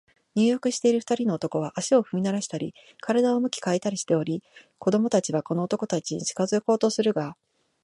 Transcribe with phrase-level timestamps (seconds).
[0.33, 2.73] 入浴している二人の男は、足を踏みならしたり、
[3.07, 4.41] 身体を向き変えたりしており、
[4.79, 7.37] 子供たちはこの男たちに近づこうとするが、